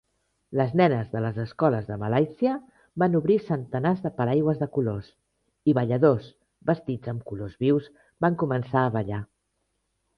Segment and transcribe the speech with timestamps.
[0.59, 2.53] Les nenes de les escoles de Malàisia
[3.03, 5.13] van obrir centenars de paraigües de colors
[5.73, 6.33] i balladors
[6.73, 7.95] vestits amb colors vius
[8.27, 9.25] van començar a ballar.